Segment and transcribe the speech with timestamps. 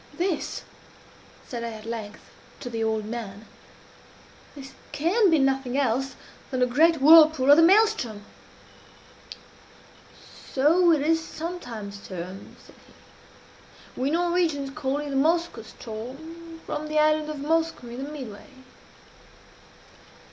[0.15, 0.63] "This,"
[1.47, 2.21] said I at length,
[2.61, 3.45] to the old man
[4.55, 6.15] "this can be nothing else
[6.49, 8.21] than the great whirlpool of the Maelström."
[10.51, 14.01] "So it is sometimes termed," said he.
[14.01, 18.47] "We Norwegians call it the Moskoe ström, from the island of Moskoe in the midway."